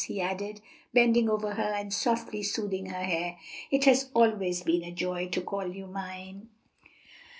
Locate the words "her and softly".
1.53-2.41